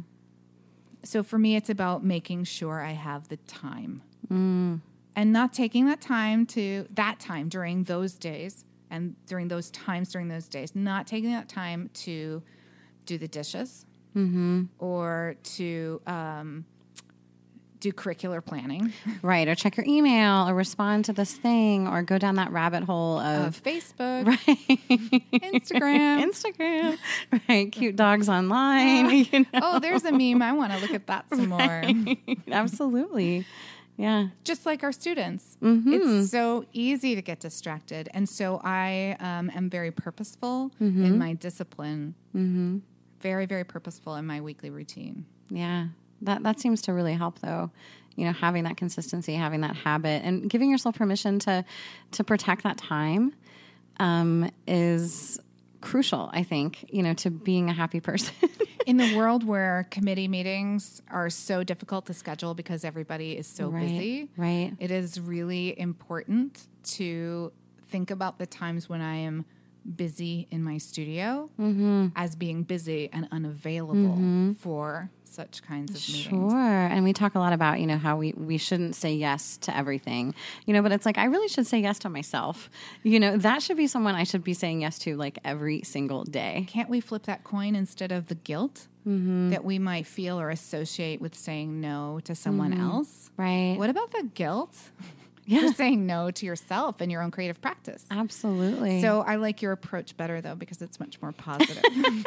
[1.03, 4.01] So for me, it's about making sure I have the time.
[4.31, 4.81] Mm.
[5.15, 10.11] And not taking that time to that time during those days and during those times
[10.11, 12.43] during those days, not taking that time to
[13.05, 13.85] do the dishes
[14.15, 14.63] mm-hmm.
[14.79, 16.65] or to um,
[17.85, 19.47] do curricular planning Right.
[19.47, 23.19] Or check your email or respond to this thing or go down that rabbit hole
[23.19, 24.79] of of Facebook, right.
[25.53, 26.23] Instagram.
[26.23, 26.97] Instagram.
[27.47, 27.71] Right.
[27.71, 29.09] Cute dogs online.
[29.31, 29.45] you know?
[29.61, 30.41] oh, there's a meme.
[30.41, 31.83] I want to look at that some more.
[32.51, 33.45] Absolutely.
[33.97, 34.27] Yeah.
[34.43, 35.93] Just like our students, Mm-hmm.
[35.93, 41.05] it's so easy to get distracted, and so I um, am very purposeful Mm-hmm.
[41.05, 42.15] in my discipline.
[42.35, 42.79] Mm-hmm.
[43.21, 45.25] Very, very purposeful in my weekly routine.
[45.49, 45.87] Yeah.
[46.21, 47.71] That that seems to really help though.
[48.15, 51.65] You know, having that consistency, having that habit and giving yourself permission to
[52.11, 53.33] to protect that time
[53.99, 55.39] um, is
[55.81, 58.33] crucial, I think, you know, to being a happy person.
[58.85, 63.69] in the world where committee meetings are so difficult to schedule because everybody is so
[63.69, 64.73] Right, busy, right.
[64.79, 67.51] It is really important to
[67.89, 69.45] think about the times when I am
[69.95, 72.07] busy in my studio Mm-hmm.
[72.15, 76.51] as being busy and unavailable for such kinds of meetings.
[76.51, 76.59] Sure.
[76.87, 79.75] And we talk a lot about, you know, how we, we shouldn't say yes to
[79.75, 80.33] everything,
[80.65, 82.69] you know, but it's like, I really should say yes to myself.
[83.03, 86.23] You know, that should be someone I should be saying yes to like every single
[86.23, 86.65] day.
[86.69, 89.51] Can't we flip that coin instead of the guilt Mm-hmm.
[89.51, 93.29] that we might feel or associate with saying no to someone else?
[93.37, 93.41] Mm-hmm.
[93.43, 93.77] Right.
[93.77, 94.75] What about the guilt
[95.45, 95.67] Yeah.
[95.67, 98.03] for saying no to yourself and your own creative practice?
[98.09, 99.01] Absolutely.
[99.03, 101.83] So I like your approach better though because it's much more positive.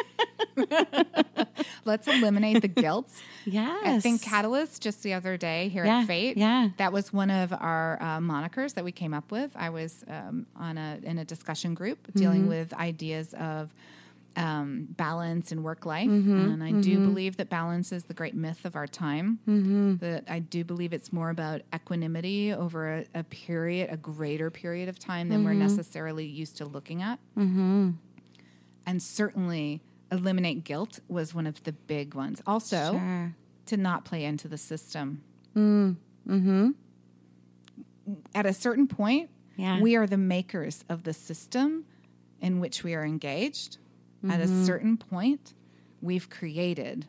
[1.85, 3.11] Let's eliminate the guilt.
[3.45, 3.81] yes.
[3.85, 6.37] I think Catalyst just the other day here Yeah, at FATE.
[6.37, 6.69] yeah.
[6.77, 9.51] that was one of our uh, monikers that we came up with.
[9.57, 12.49] I was um, on a in a discussion group dealing Mm-hmm.
[12.51, 13.71] with ideas of
[14.37, 18.35] um, balance and work life, Mm-hmm, and I do believe that balance is the great
[18.37, 19.41] myth of our time.
[19.49, 19.97] Mm-hmm.
[19.97, 24.89] That I do believe it's more about equanimity over a, a period, a greater period
[24.89, 25.61] of time than we're Mm-hmm.
[25.77, 27.19] necessarily used to looking at.
[28.87, 32.41] And certainly, eliminate guilt was one of the big ones.
[32.47, 33.35] Also, Sure.
[33.67, 35.23] to not play into the system.
[35.57, 36.71] Mm, mm-hmm.
[38.35, 39.81] At a certain point, Yeah.
[39.81, 41.85] we are the makers of the system
[42.41, 43.79] in which we are engaged.
[44.29, 44.63] At Mm-hmm.
[44.63, 45.55] a certain point,
[46.01, 47.07] we've created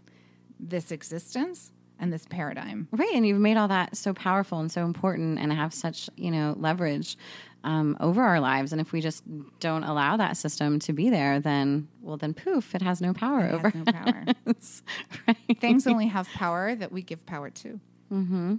[0.60, 2.88] this existence and this paradigm.
[2.92, 6.32] Right, and you've made all that so powerful and so important, and have such you
[6.32, 7.18] know leverage
[7.64, 8.72] um, over our lives.
[8.72, 9.24] And if we just
[9.60, 13.46] don't allow that system to be there, then well, then poof, it has no power
[13.46, 14.26] It over no power.
[14.48, 14.82] us.
[15.28, 15.60] right?
[15.60, 17.80] Things only have power that we give power to.
[18.10, 18.56] Hmm.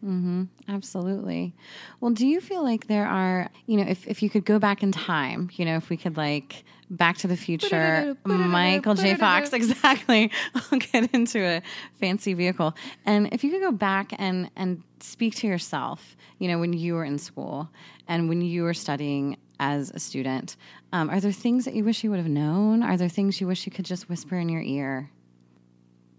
[0.00, 0.44] Hmm.
[0.68, 1.54] Absolutely.
[2.00, 4.82] Well, do you feel like there are, you know, if, if you could go back
[4.82, 9.14] in time, you know, if we could like Back to the Future, Michael J.
[9.14, 10.30] Fox, exactly.
[10.54, 11.62] I'll get into a
[11.98, 12.76] fancy vehicle.
[13.06, 16.94] And if you could go back and, and speak to yourself, you know, when you
[16.94, 17.70] were in school
[18.08, 20.56] and when you were studying as a student,
[20.92, 22.82] um, are there things that you wish you would have known?
[22.82, 25.10] Are there things you wish you could just whisper in your ear?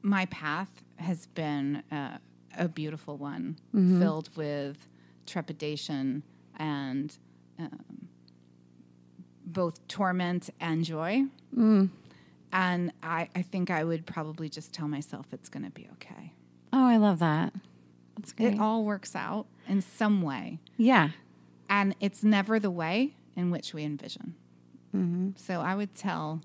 [0.02, 2.18] My path has been uh,
[2.58, 4.00] a beautiful one, Mm-hmm.
[4.02, 4.78] filled with
[5.26, 6.24] trepidation
[6.58, 7.18] and
[7.60, 8.08] um,
[9.46, 11.24] both torment and joy.
[11.56, 11.90] Mm.
[12.54, 16.32] And I, I think I would probably just tell myself it's going to be okay.
[16.72, 17.54] Oh, I love that.
[18.18, 18.54] That's great.
[18.54, 20.60] It all works out in some way.
[20.78, 21.10] yeah.
[21.70, 24.36] And it's never the way in which we envision.
[24.96, 25.32] Mm-hmm.
[25.36, 26.42] So I would tell,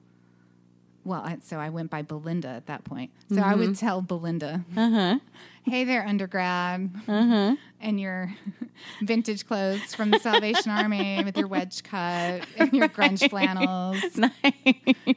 [1.11, 3.11] well, I, so I went by Belinda at that point.
[3.31, 3.59] So I Mm-hmm.
[3.61, 5.19] would tell Belinda, Uh-huh.
[5.65, 8.33] hey there, undergrad, and your
[9.03, 14.03] vintage clothes from the Salvation Army with your wedge cut and your grunge flannels.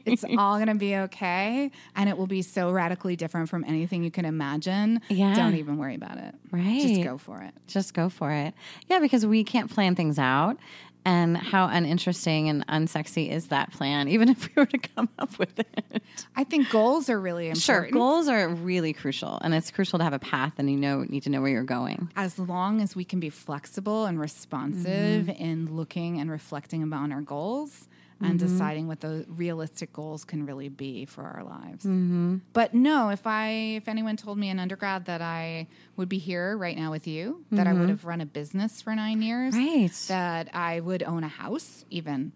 [0.05, 1.69] It's all going to be okay.
[1.95, 4.99] And it will be so radically different from anything you can imagine.
[5.09, 5.35] Yeah.
[5.35, 6.33] Don't even worry about it.
[6.51, 6.81] Right.
[6.81, 7.53] Just go for it.
[7.67, 8.53] Just go for it.
[8.89, 10.57] Yeah, because we can't plan things out.
[11.05, 15.37] And how uninteresting and unsexy is that plan, even if we were to come up
[15.37, 16.01] with it?
[16.35, 17.63] I think goals are really important.
[17.63, 21.03] Sure, goals are really crucial, and it's crucial to have a path, and you know
[21.03, 22.09] need to know where you're going.
[22.15, 25.43] as long as we can be flexible and responsive mm-hmm.
[25.43, 27.87] in looking and reflecting about our goals
[28.23, 28.47] and mm-hmm.
[28.47, 31.85] deciding what the realistic goals can really be for our lives.
[31.85, 32.37] Mm-hmm.
[32.53, 36.57] But no, if I if anyone told me in undergrad that I would be here
[36.57, 37.89] right now with you, that I would mm-hmm.
[37.89, 39.91] have run a business for nine years, Right.
[40.07, 42.31] that I would own a house, even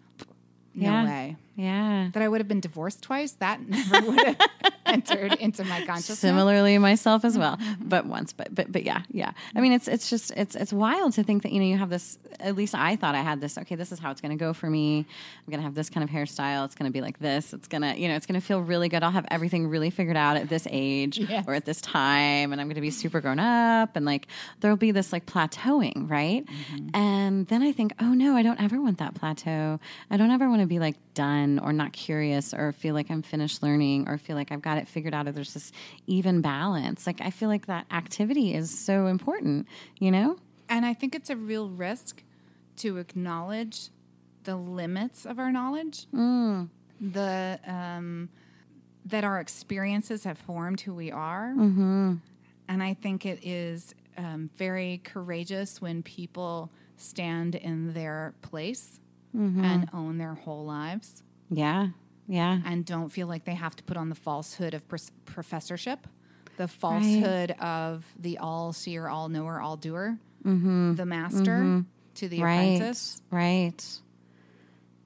[0.74, 1.04] no Yeah.
[1.04, 1.36] way.
[1.58, 2.10] Yeah.
[2.12, 4.36] That I would have been divorced twice, that never would have
[4.86, 6.20] entered into my consciousness.
[6.20, 9.32] Similarly, myself as well, but once, but but but yeah, yeah.
[9.56, 11.90] I mean, it's it's just it's it's wild to think that you know you have
[11.90, 12.16] this.
[12.38, 13.58] At least I thought I had this.
[13.58, 14.98] Okay, this is how it's going to go for me.
[14.98, 16.64] I'm going to have this kind of hairstyle.
[16.64, 17.52] It's going to be like this.
[17.52, 19.02] It's gonna you know it's going to feel really good.
[19.02, 21.44] I'll have everything really figured out at this age Yes.
[21.48, 24.28] or at this time, and I'm going to be super grown up, and like
[24.60, 26.46] there'll be this like plateauing, right?
[26.46, 26.94] Mm-hmm.
[26.94, 29.80] And then I think, oh no, I don't ever want that plateau.
[30.08, 33.22] I don't ever want to be like done or not curious or feel like I'm
[33.22, 35.70] finished learning or feel like I've got it figured out or there's this
[36.08, 37.06] even balance.
[37.06, 39.68] Like I feel like that activity is so important,
[40.00, 40.36] you know?
[40.68, 42.22] And I think it's a real risk
[42.78, 43.90] to acknowledge
[44.44, 46.06] the limits of our knowledge,
[47.00, 48.28] the um,
[49.06, 51.52] that our experiences have formed who we are.
[52.68, 59.00] And I think it is um, very courageous when people stand in their place
[59.64, 61.88] and own their whole lives Yeah.
[62.30, 62.60] Yeah.
[62.66, 66.06] and don't feel like they have to put on the falsehood of pros- professorship,
[66.58, 71.84] the falsehood of the all seer, all knower, all doer, the master
[72.16, 72.74] to the Right.
[72.76, 73.22] apprentice.
[73.30, 73.82] Right.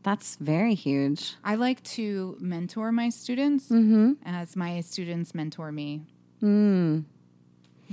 [0.02, 1.34] That's very huge.
[1.44, 4.14] I like to mentor my students Mm-hmm.
[4.26, 6.02] as my students mentor me.
[6.42, 7.04] Mm.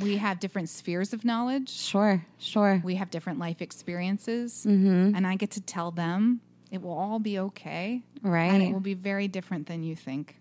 [0.01, 1.69] We have different spheres of knowledge.
[1.69, 2.25] Sure.
[2.39, 2.81] Sure.
[2.83, 5.15] We have different life experiences, Mm-hmm.
[5.15, 8.51] and I get to tell them it will all be okay, Right.
[8.51, 10.35] and it will be very different than you think.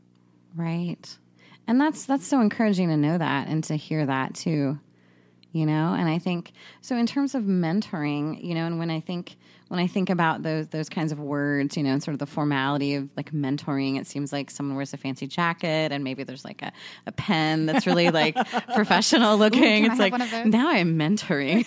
[0.57, 1.17] Right.
[1.67, 4.79] And that's that's so encouraging to know that and to hear that too.
[5.53, 9.01] You know, and I think so in terms of mentoring, you know, and when I
[9.01, 9.37] think
[9.69, 12.27] when I think about those those kinds of words, you know, and sort of the
[12.27, 16.45] formality of like mentoring, it seems like someone wears a fancy jacket and maybe there's
[16.45, 16.73] like a,
[17.07, 18.35] a pen that's really like
[18.75, 19.85] professional looking.
[19.85, 20.47] I it's like one of those?
[20.47, 21.67] now I'm mentoring.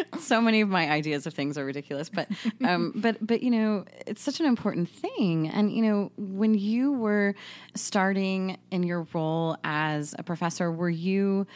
[0.20, 2.28] so many of my ideas of things are ridiculous, but
[2.62, 5.48] um, but but you know, it's such an important thing.
[5.48, 7.34] And you know, when you were
[7.74, 11.46] starting in your role as a professor, were you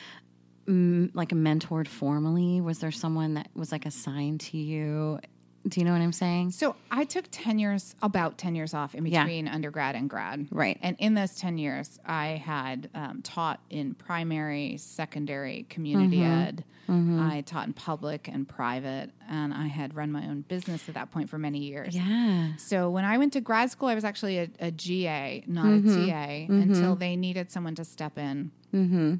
[0.67, 2.61] mm, like mentored formally?
[2.61, 5.21] Was there someone that was like assigned to you?
[5.69, 6.53] Do you know what I'm saying?
[6.53, 9.25] So I took 10 years, about 10 years off in Yeah.
[9.25, 10.47] between undergrad and grad.
[10.51, 10.79] Right.
[10.81, 16.43] And in those 10 years, I had um, taught in primary, secondary, community Mm-hmm.
[16.49, 16.65] ed.
[16.93, 21.13] I taught in public and private, and I had run my own business at that
[21.13, 21.95] point for many years.
[21.95, 22.57] Yeah.
[22.57, 26.09] So when I went to grad school, I was actually a, a GA, not Mm-hmm.
[26.11, 28.51] a TA, until they needed someone to step in.
[28.75, 29.15] Mm-hmm.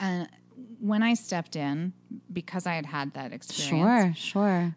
[0.00, 0.28] And
[0.84, 1.92] when I stepped in,
[2.32, 4.42] because I had had that experience, Sure.
[4.44, 4.76] Sure.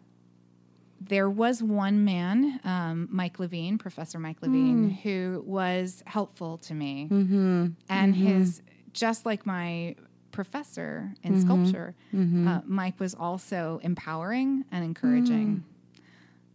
[1.00, 4.96] there was one man, um, Mike Levine, Professor Mike Levine, Mm.
[5.02, 7.08] who was helpful to me.
[7.10, 7.66] Mm-hmm.
[7.90, 9.96] And his, just like my
[10.32, 11.42] professor in Mm-hmm.
[11.42, 16.00] sculpture, Uh, Mike was also empowering and encouraging Mm.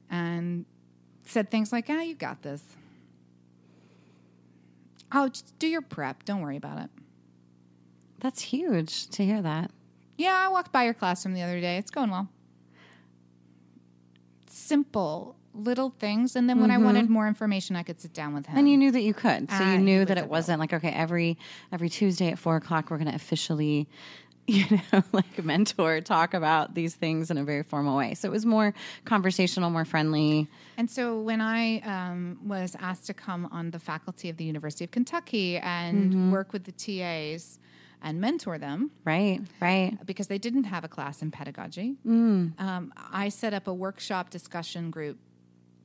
[0.10, 0.66] and
[1.26, 2.64] said things like, ah, you got this.
[5.12, 6.26] Oh, just do your prep.
[6.26, 6.90] Don't worry about it.
[8.24, 9.70] That's huge to hear that.
[10.18, 11.78] Yeah, I walked by your classroom the other day.
[11.78, 12.30] It's going well.
[14.48, 16.36] Simple little things.
[16.36, 18.52] And then when I wanted more information, I could sit down with him.
[18.52, 18.60] Mm-hmm.
[18.60, 20.90] And you knew that you could, so Ah, you knew that it wasn't like okay,
[20.90, 21.38] every
[21.72, 23.88] every Tuesday at four o'clock we're going to officially,
[24.48, 28.14] you know, like mentor talk about these things in a very formal way.
[28.16, 28.74] So it was more
[29.06, 30.48] conversational, more friendly.
[30.78, 34.86] And so when I um, was asked to come on the faculty of the University
[34.86, 36.32] of Kentucky and Mm-hmm.
[36.32, 37.60] work with the TAs
[38.04, 39.98] and mentor them Right, right.
[40.06, 42.60] because they didn't have a class in pedagogy, Mm.
[42.60, 45.18] um, I set up a workshop discussion group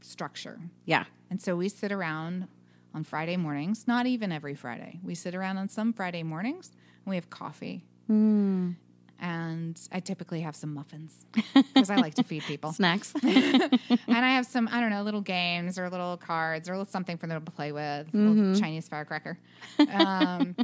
[0.00, 0.58] structure.
[0.84, 2.48] Yeah, And so we sit around
[2.94, 4.98] on Friday mornings, not even every Friday.
[5.04, 6.72] We sit around on some Friday mornings
[7.04, 7.84] and we have coffee.
[8.10, 8.76] Mm.
[9.20, 11.26] And I typically have some muffins
[11.74, 12.72] because I like to feed people.
[12.80, 13.12] snacks.
[13.22, 13.70] and
[14.08, 17.26] I have some, I don't know, little games or little cards or little something for
[17.26, 18.38] them to play with, a Mm-hmm.
[18.40, 19.36] little Chinese firecracker,
[19.92, 20.54] um,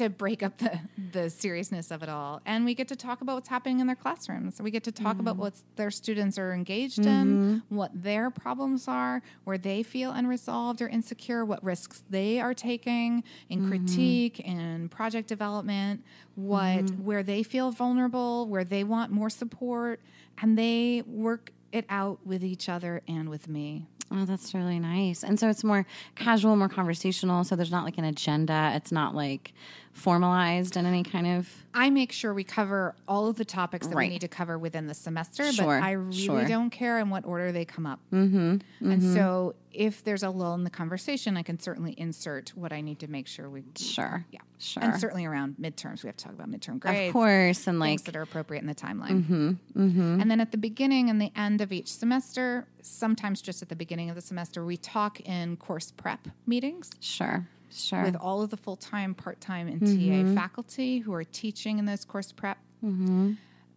[0.00, 0.78] to break up the,
[1.12, 2.40] the seriousness of it all.
[2.44, 4.60] And we get to talk about what's happening in their classrooms.
[4.60, 5.42] We get to talk about Mm-hmm.
[5.42, 10.88] what their students are engaged in, what their problems are, where they feel unresolved or
[10.88, 13.68] insecure, what risks they are taking in Mm-hmm.
[13.70, 17.04] critique and project development, what Mm-hmm.
[17.04, 20.00] where they feel vulnerable, where they want more support,
[20.42, 23.86] and they work it out with each other and with me.
[24.12, 25.22] Oh, that's really nice.
[25.22, 25.86] And so it's more
[26.16, 27.44] casual, more conversational.
[27.44, 28.72] So there's not like an agenda.
[28.74, 29.52] It's not like
[29.92, 31.48] formalized in any kind of.
[31.74, 34.06] I make sure we cover all of the topics that Right.
[34.06, 36.44] we need to cover within the semester, Sure, but I really sure.
[36.46, 38.00] don't care in what order they come up.
[38.12, 39.14] Mm-hmm, And mm-hmm.
[39.14, 42.98] so if there's a lull in the conversation, I can certainly insert what I need
[43.00, 43.62] to make sure we.
[43.76, 44.24] Sure.
[44.32, 44.40] Yeah.
[44.58, 44.82] Sure.
[44.82, 47.08] And certainly around midterms, we have to talk about midterm grades.
[47.08, 47.66] Of course.
[47.66, 49.24] And things like, that are appropriate in the timeline.
[49.24, 50.20] Mm-hmm, mm-hmm.
[50.20, 53.76] And then at the beginning and the end of each semester, sometimes just at the
[53.76, 56.90] beginning of the semester, we talk in course prep meetings.
[57.00, 57.46] sure.
[57.72, 58.02] Sure.
[58.02, 61.84] with all of the full time, part time, and TA faculty who are teaching in
[61.84, 62.58] those course prep.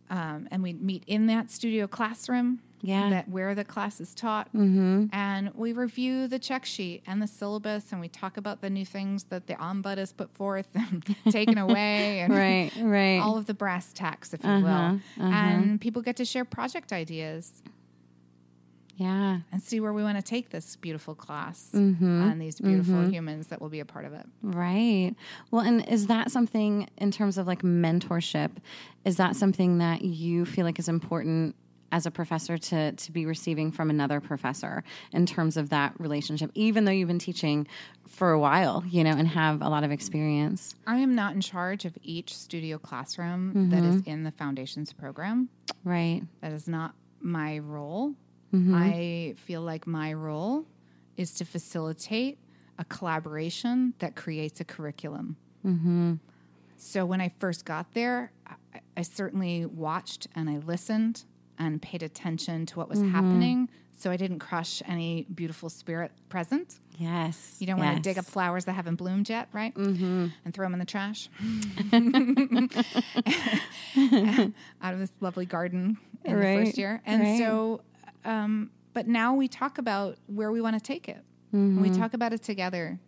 [0.09, 2.59] Um, and we meet in that studio classroom.
[2.85, 3.09] Yeah.
[3.11, 5.05] That where the class is taught, mm-hmm.
[5.13, 8.85] and we review the check sheet and the syllabus, and we talk about the new
[8.85, 13.19] things that the ombud has put forth and taken away, and Right, right.
[13.19, 14.99] all of the brass tacks, if you will.
[15.17, 17.63] And people get to share project ideas
[18.95, 19.39] yeah.
[19.51, 22.21] and see where we want to take this beautiful class Mm-hmm.
[22.23, 24.25] and these beautiful humans that will be a part of it.
[24.41, 25.13] Right.
[25.51, 28.51] Well, and is that something in terms of like mentorship?
[29.05, 31.55] Is that something that you feel like is important
[31.91, 36.49] as a professor to to be receiving from another professor in terms of that relationship,
[36.55, 37.67] even though you've been teaching
[38.07, 40.73] for a while, you know, and have a lot of experience?
[40.87, 45.49] I am not in charge of each studio classroom that is in the foundations program.
[45.83, 46.23] Right.
[46.41, 48.15] That is not my role.
[48.53, 48.75] Mm-hmm.
[48.75, 50.65] I feel like my role
[51.17, 52.37] is to facilitate
[52.77, 55.37] a collaboration that creates a curriculum.
[55.65, 56.13] Mm-hmm.
[56.77, 58.55] So when I first got there, I,
[58.97, 61.23] I certainly watched and I listened
[61.57, 63.11] and paid attention to what was Mm-hmm.
[63.11, 63.69] happening.
[63.95, 66.79] So I didn't crush any beautiful spirit present.
[66.97, 67.55] Yes.
[67.59, 69.73] You don't want to dig up flowers that haven't bloomed yet, right?
[69.73, 70.27] Mm-hmm.
[70.43, 71.29] And throw them in the trash
[74.81, 77.01] out of this lovely garden in the first year.
[77.05, 77.37] And right.
[77.37, 77.81] so,
[78.25, 81.23] um, but now we talk about where we want to take it.
[81.53, 81.81] Mm-hmm.
[81.81, 82.99] We talk about it together.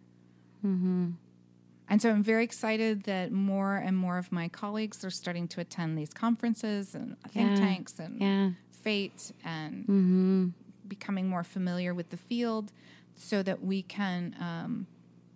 [1.87, 5.61] And so I'm very excited that more and more of my colleagues are starting to
[5.61, 8.49] attend these conferences and think Yeah, tanks and yeah.
[8.83, 10.47] FATE and Mm-hmm.
[10.87, 12.71] becoming more familiar with the field
[13.15, 14.87] so that we can um,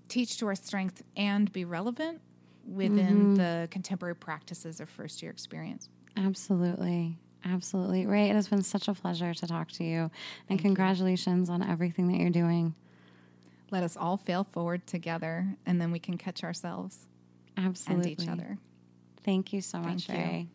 [0.07, 2.21] teach to our strength and be relevant
[2.65, 3.36] within Mm-hmm.
[3.36, 5.89] the contemporary practices of first year experience.
[6.17, 7.17] Absolutely.
[7.45, 8.05] Absolutely.
[8.05, 10.11] Rae, it has been such a pleasure to talk to you.
[10.49, 12.75] And congratulations on everything that you're doing.
[13.71, 17.07] Let us all fail forward together and then we can catch ourselves
[17.57, 18.11] Absolutely.
[18.11, 18.57] and each other.
[19.23, 20.15] Thank you so much, you.
[20.15, 20.47] Rae.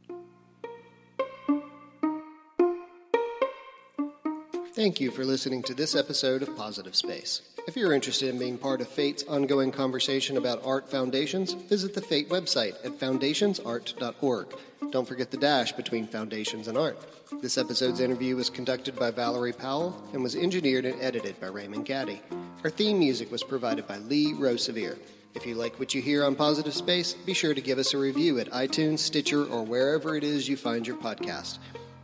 [4.75, 7.43] Thank you for listening to this episode of Positive Space.
[7.68, 12.01] If you're interested in being part of FATE's ongoing conversation about art foundations, visit the
[12.01, 14.47] FATE website at foundations-art.org.
[14.91, 16.99] Don't forget the dash between foundations and art.
[17.41, 21.87] This episode's interview was conducted by Valerie Powell and was engineered and edited by Raymond
[21.87, 22.20] Gaddy.
[22.64, 24.99] Our theme music was provided by Lee Rosevere.
[25.37, 27.99] If you like what you hear on Positive Space, be sure to give us a
[27.99, 31.59] review at iTunes, Stitcher, or wherever it is you find your podcast.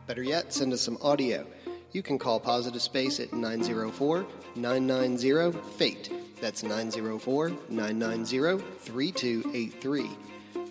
[0.06, 1.44] Better yet, send us some audio.
[1.92, 4.24] You can call Positive Space at 904
[4.54, 6.12] 990 FATE.
[6.40, 10.10] That's 904 990 3283.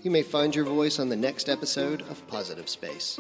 [0.02, 3.20] You may find your voice on the next episode of Positive Space.